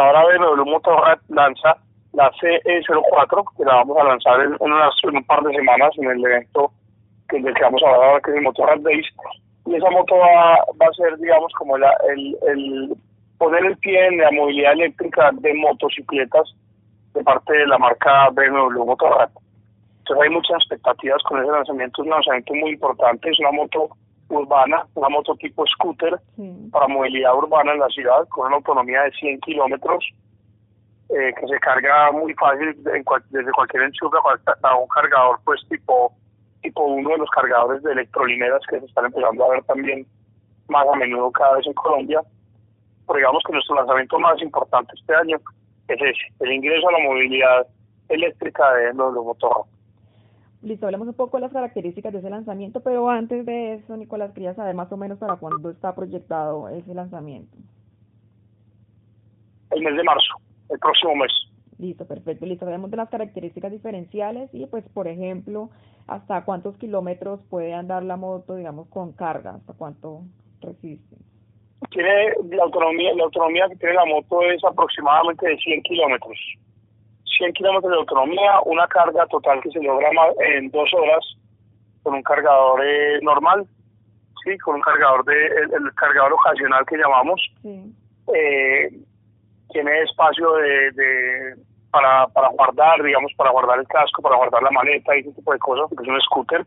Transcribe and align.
ahora 0.00 0.24
BMW 0.24 0.64
Motorrad 0.64 1.18
lanza 1.28 1.76
la 2.12 2.30
CE04, 2.32 3.44
que 3.56 3.64
la 3.64 3.76
vamos 3.76 3.96
a 3.98 4.04
lanzar 4.04 4.40
en, 4.40 4.56
un 4.60 5.24
par 5.24 5.42
de 5.42 5.54
semanas 5.54 5.90
en 5.96 6.10
el 6.10 6.24
evento 6.24 6.72
que, 7.28 7.40
del 7.40 7.54
que 7.54 7.62
vamos 7.62 7.82
a 7.82 7.86
hablar 7.86 8.04
ahora, 8.04 8.20
que 8.20 8.30
es 8.30 8.36
el 8.36 8.42
Motorrad 8.42 8.78
Days. 8.80 9.06
Y 9.66 9.76
esa 9.76 9.90
moto 9.90 10.16
va, 10.16 10.56
va 10.80 10.86
a 10.86 10.94
ser, 10.94 11.16
digamos, 11.18 11.52
como 11.54 11.78
la, 11.78 11.94
el, 12.08 12.36
el 12.48 12.96
poner 13.38 13.64
el 13.64 13.76
pie 13.78 14.06
en 14.06 14.18
la 14.18 14.30
movilidad 14.32 14.72
eléctrica 14.72 15.30
de 15.32 15.54
motocicletas 15.54 16.54
de 17.14 17.22
parte 17.22 17.52
de 17.52 17.66
la 17.66 17.78
marca 17.78 18.28
BMW 18.30 18.84
Motorrad. 18.84 19.30
Entonces 20.00 20.24
hay 20.24 20.30
muchas 20.30 20.56
expectativas 20.56 21.22
con 21.22 21.40
ese 21.40 21.52
lanzamiento, 21.52 22.02
es 22.02 22.06
un 22.06 22.10
lanzamiento 22.10 22.54
muy 22.54 22.70
importante, 22.72 23.30
es 23.30 23.38
una 23.38 23.52
moto 23.52 23.90
urbana, 24.30 24.86
una 24.94 25.08
moto 25.08 25.34
tipo 25.36 25.66
scooter 25.66 26.18
para 26.70 26.88
movilidad 26.88 27.34
urbana 27.36 27.72
en 27.72 27.80
la 27.80 27.88
ciudad 27.88 28.26
con 28.28 28.46
una 28.46 28.56
autonomía 28.56 29.02
de 29.02 29.12
100 29.12 29.40
kilómetros 29.40 30.04
eh, 31.10 31.32
que 31.38 31.46
se 31.46 31.58
carga 31.58 32.12
muy 32.12 32.34
fácil 32.34 32.74
desde 32.82 33.52
cualquier 33.52 33.82
enchufe 33.82 34.16
a 34.62 34.76
un 34.76 34.88
cargador 34.88 35.40
pues 35.44 35.60
tipo 35.68 36.12
tipo 36.62 36.84
uno 36.84 37.10
de 37.10 37.18
los 37.18 37.30
cargadores 37.30 37.82
de 37.82 37.92
electrolineras 37.92 38.60
que 38.68 38.80
se 38.80 38.86
están 38.86 39.06
empezando 39.06 39.44
a 39.44 39.50
ver 39.50 39.64
también 39.64 40.06
más 40.68 40.86
a 40.86 40.96
menudo 40.96 41.30
cada 41.32 41.56
vez 41.56 41.66
en 41.66 41.74
Colombia. 41.74 42.20
Pero 43.06 43.18
digamos 43.18 43.42
que 43.46 43.52
nuestro 43.52 43.76
lanzamiento 43.76 44.18
más 44.18 44.40
importante 44.40 44.92
este 44.94 45.14
año 45.14 45.36
es 45.88 45.96
ese, 46.00 46.34
el 46.40 46.52
ingreso 46.52 46.88
a 46.88 46.92
la 46.92 46.98
movilidad 47.00 47.66
eléctrica 48.08 48.72
de 48.74 48.94
los, 48.94 49.14
los. 49.14 49.36
Listo, 50.62 50.86
hablemos 50.86 51.08
un 51.08 51.14
poco 51.14 51.38
de 51.38 51.42
las 51.42 51.52
características 51.52 52.12
de 52.12 52.18
ese 52.18 52.28
lanzamiento, 52.28 52.80
pero 52.82 53.08
antes 53.08 53.46
de 53.46 53.74
eso, 53.74 53.96
Nicolás, 53.96 54.32
quería 54.32 54.54
saber 54.54 54.74
más 54.74 54.92
o 54.92 54.96
menos 54.98 55.18
para 55.18 55.36
cuándo 55.36 55.70
está 55.70 55.94
proyectado 55.94 56.68
ese 56.68 56.92
lanzamiento. 56.92 57.56
El 59.70 59.82
mes 59.82 59.96
de 59.96 60.02
marzo, 60.02 60.34
el 60.68 60.78
próximo 60.78 61.16
mes. 61.16 61.32
Listo, 61.78 62.06
perfecto. 62.06 62.44
Listo, 62.44 62.66
hablemos 62.66 62.90
de 62.90 62.98
las 62.98 63.08
características 63.08 63.72
diferenciales 63.72 64.50
y, 64.52 64.66
pues, 64.66 64.84
por 64.90 65.08
ejemplo, 65.08 65.70
hasta 66.06 66.44
cuántos 66.44 66.76
kilómetros 66.76 67.40
puede 67.48 67.72
andar 67.72 68.02
la 68.02 68.18
moto, 68.18 68.54
digamos, 68.54 68.86
con 68.88 69.12
carga, 69.12 69.54
hasta 69.54 69.72
cuánto 69.72 70.20
resiste. 70.60 71.16
Tiene 71.90 72.34
la 72.50 72.64
autonomía, 72.64 73.14
la 73.14 73.24
autonomía 73.24 73.66
que 73.70 73.76
tiene 73.76 73.94
la 73.94 74.04
moto 74.04 74.42
es 74.42 74.62
aproximadamente 74.62 75.48
de 75.48 75.56
100 75.56 75.82
kilómetros. 75.84 76.38
100 77.40 77.52
kilómetros 77.54 77.90
de 77.90 77.98
autonomía, 77.98 78.60
una 78.66 78.86
carga 78.86 79.26
total 79.26 79.60
que 79.62 79.70
se 79.70 79.82
logra 79.82 80.10
en 80.40 80.70
dos 80.70 80.90
horas 80.92 81.24
con 82.02 82.14
un 82.14 82.22
cargador 82.22 82.84
eh, 82.84 83.18
normal, 83.22 83.66
sí, 84.44 84.58
con 84.58 84.74
un 84.76 84.82
cargador 84.82 85.24
de 85.24 85.46
el, 85.46 85.94
cargador 85.94 86.34
ocasional 86.34 86.84
que 86.86 86.98
llamamos. 86.98 87.40
Eh, 87.64 88.90
tiene 89.72 90.02
espacio 90.02 90.52
de, 90.54 90.90
de 90.92 91.54
para, 91.90 92.26
para 92.28 92.48
guardar, 92.50 93.02
digamos, 93.02 93.32
para 93.36 93.50
guardar 93.50 93.78
el 93.78 93.88
casco, 93.88 94.20
para 94.20 94.36
guardar 94.36 94.62
la 94.62 94.70
maleta 94.70 95.16
y 95.16 95.20
ese 95.20 95.32
tipo 95.32 95.52
de 95.52 95.58
cosas, 95.58 95.86
porque 95.88 96.04
es 96.04 96.08
un 96.08 96.20
scooter. 96.20 96.66